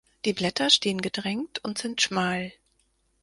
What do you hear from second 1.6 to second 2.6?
und sind schmal.